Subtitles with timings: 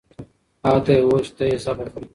[0.65, 2.07] هغه ته ئې وويل، چي ته ئې ذبح کړه